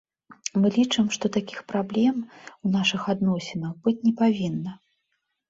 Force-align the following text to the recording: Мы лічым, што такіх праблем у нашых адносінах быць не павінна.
Мы 0.61 0.69
лічым, 0.77 1.11
што 1.17 1.25
такіх 1.35 1.59
праблем 1.73 2.15
у 2.69 2.73
нашых 2.77 3.01
адносінах 3.15 3.77
быць 3.85 3.95
не 4.09 4.13
павінна. 4.25 4.77